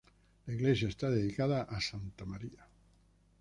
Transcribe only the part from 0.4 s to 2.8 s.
La iglesia está dedicada a santa María.